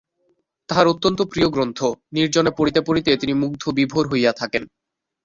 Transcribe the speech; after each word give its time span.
তাহার 0.69 0.87
অত্যন্ত 0.87 1.21
প্রিয় 1.21 1.47
গ্রন্থ, 1.49 1.79
নির্জনে 2.13 2.51
পড়িতে 2.57 2.79
পড়িতে 2.81 3.11
তিনি 3.17 3.33
মুগ্ধ 3.33 3.63
বিভোর 3.69 4.05
হইয়া 4.07 4.31
থাকেন। 4.31 4.63